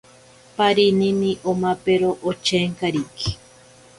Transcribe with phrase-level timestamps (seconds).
[0.55, 3.29] Parinini omapero ochenkariki.